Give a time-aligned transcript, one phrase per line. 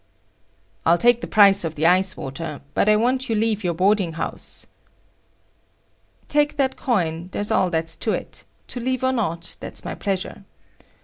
[0.83, 4.13] "I'll take the price of the ice water, but I want you leave your boarding
[4.13, 4.65] house."
[6.27, 8.43] "Take that coin; that's all there is to it.
[8.69, 10.43] To leave or not,—that's my pleasure."